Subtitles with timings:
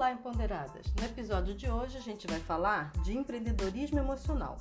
[0.00, 0.86] Olá, empoderadas!
[0.98, 4.56] No episódio de hoje a gente vai falar de empreendedorismo emocional.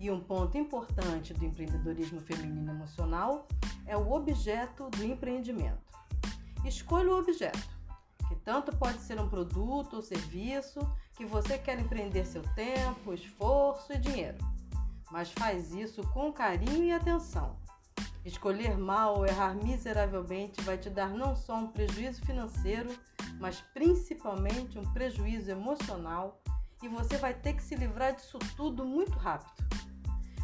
[0.00, 3.46] E um ponto importante do empreendedorismo feminino emocional
[3.86, 5.78] é o objeto do empreendimento.
[6.64, 7.78] Escolha o objeto,
[8.26, 10.80] que tanto pode ser um produto ou serviço
[11.16, 14.38] que você quer empreender seu tempo, esforço e dinheiro.
[15.12, 17.56] Mas faz isso com carinho e atenção.
[18.24, 22.90] Escolher mal ou errar miseravelmente vai te dar não só um prejuízo financeiro,
[23.42, 26.40] mas principalmente um prejuízo emocional
[26.80, 29.68] e você vai ter que se livrar disso tudo muito rápido.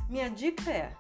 [0.09, 0.93] Minha dica é: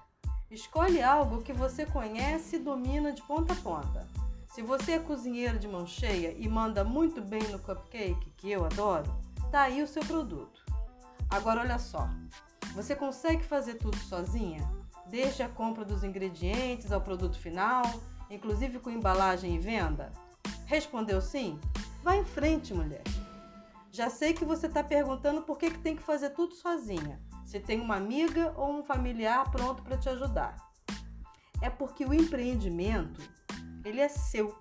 [0.48, 4.06] escolhe algo que você conhece e domina de ponta a ponta.
[4.55, 8.65] Se você é cozinheiro de mão cheia e manda muito bem no cupcake, que eu
[8.65, 9.12] adoro,
[9.51, 10.65] tá aí o seu produto.
[11.28, 12.09] Agora olha só,
[12.75, 14.62] você consegue fazer tudo sozinha?
[15.11, 17.83] Desde a compra dos ingredientes ao produto final,
[18.30, 20.12] inclusive com embalagem e venda?
[20.65, 21.59] Respondeu sim?
[22.02, 23.02] Vá em frente, mulher.
[23.91, 27.58] Já sei que você está perguntando por que, que tem que fazer tudo sozinha, se
[27.58, 30.56] tem uma amiga ou um familiar pronto para te ajudar.
[31.60, 33.20] É porque o empreendimento,
[33.84, 34.56] ele é seu.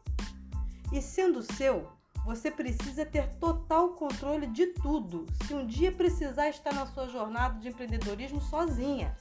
[0.92, 1.88] E sendo seu,
[2.26, 7.60] você precisa ter total controle de tudo se um dia precisar estar na sua jornada
[7.60, 9.16] de empreendedorismo sozinha.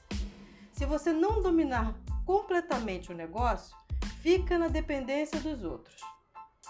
[0.72, 1.94] Se você não dominar
[2.24, 3.76] completamente o negócio,
[4.22, 6.15] fica na dependência dos outros.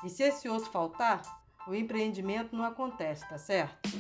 [0.05, 1.23] E se esse outro faltar,
[1.67, 3.91] o empreendimento não acontece, tá certo?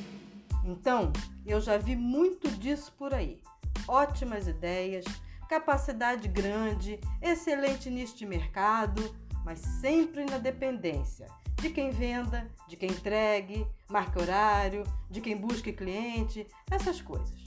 [0.64, 1.12] Então,
[1.44, 3.41] eu já vi muito disso por aí.
[3.89, 5.05] Ótimas ideias,
[5.48, 11.27] capacidade grande, excelente nicho de mercado, mas sempre na dependência
[11.61, 17.44] de quem venda, de quem entregue, marque horário, de quem busque cliente, essas coisas.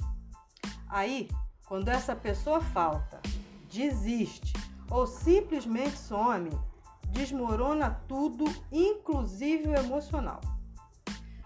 [0.88, 1.30] Aí,
[1.67, 3.22] quando essa pessoa falta,
[3.72, 4.53] desiste
[4.89, 6.50] ou simplesmente some,
[7.12, 10.42] desmorona tudo, inclusive o emocional.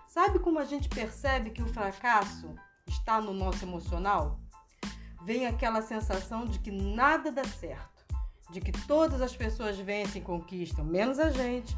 [0.07, 2.53] Sabe como a gente percebe que o fracasso
[2.87, 4.39] está no nosso emocional?
[5.23, 8.05] Vem aquela sensação de que nada dá certo,
[8.51, 11.75] de que todas as pessoas vencem e conquistam, menos a gente,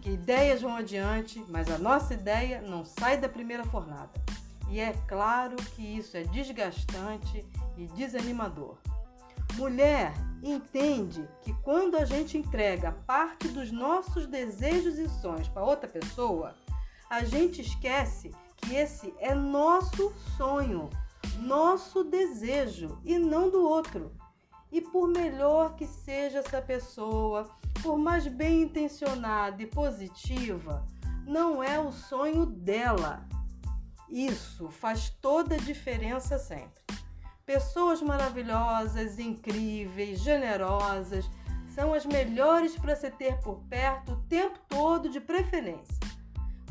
[0.00, 4.12] que ideias vão adiante, mas a nossa ideia não sai da primeira fornada.
[4.70, 8.78] E é claro que isso é desgastante e desanimador.
[9.54, 10.12] Mulher
[10.52, 16.54] entende que quando a gente entrega parte dos nossos desejos e sonhos para outra pessoa,
[17.08, 20.90] a gente esquece que esse é nosso sonho,
[21.38, 24.12] nosso desejo e não do outro.
[24.70, 27.48] E por melhor que seja essa pessoa,
[27.82, 30.84] por mais bem intencionada e positiva,
[31.26, 33.26] não é o sonho dela.
[34.08, 36.83] Isso faz toda a diferença sempre.
[37.46, 41.28] Pessoas maravilhosas, incríveis, generosas,
[41.74, 45.94] são as melhores para se ter por perto o tempo todo, de preferência.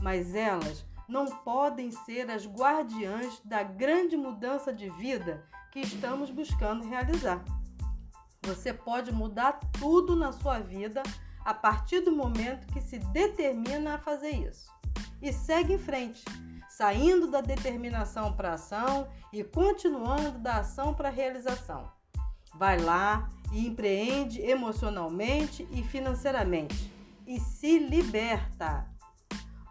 [0.01, 6.87] Mas elas não podem ser as guardiãs da grande mudança de vida que estamos buscando
[6.87, 7.43] realizar.
[8.41, 11.03] Você pode mudar tudo na sua vida
[11.45, 14.71] a partir do momento que se determina a fazer isso.
[15.21, 16.23] E segue em frente
[16.77, 21.91] saindo da determinação para ação e continuando da ação para realização.
[22.55, 26.91] Vai lá e empreende emocionalmente e financeiramente
[27.27, 28.87] e se liberta.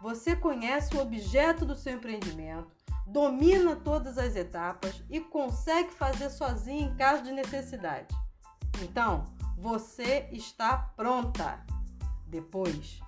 [0.01, 2.71] Você conhece o objeto do seu empreendimento,
[3.05, 8.15] domina todas as etapas e consegue fazer sozinho em caso de necessidade.
[8.81, 9.25] Então,
[9.57, 11.65] você está pronta.
[12.27, 12.99] Depois,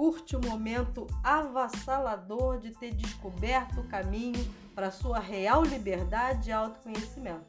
[0.00, 4.42] curte o momento avassalador de ter descoberto o caminho
[4.74, 7.44] para sua real liberdade e autoconhecimento.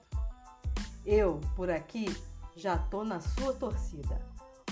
[1.06, 2.14] Eu, por aqui,
[2.54, 4.20] já tô na sua torcida.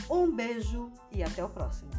[0.10, 1.90] Um beijo e até o próximo.